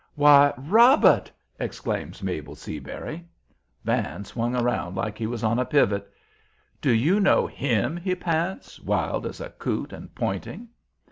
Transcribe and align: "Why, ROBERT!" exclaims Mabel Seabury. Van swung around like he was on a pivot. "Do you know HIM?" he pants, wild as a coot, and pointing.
"Why, 0.15 0.51
ROBERT!" 0.57 1.31
exclaims 1.59 2.23
Mabel 2.23 2.55
Seabury. 2.55 3.23
Van 3.85 4.25
swung 4.25 4.55
around 4.55 4.95
like 4.95 5.15
he 5.15 5.27
was 5.27 5.43
on 5.43 5.59
a 5.59 5.63
pivot. 5.63 6.07
"Do 6.81 6.89
you 6.89 7.19
know 7.19 7.45
HIM?" 7.45 7.97
he 7.97 8.15
pants, 8.15 8.79
wild 8.79 9.27
as 9.27 9.39
a 9.39 9.49
coot, 9.51 9.93
and 9.93 10.15
pointing. 10.15 10.69